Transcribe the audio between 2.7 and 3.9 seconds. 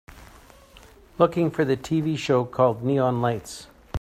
Neon Nights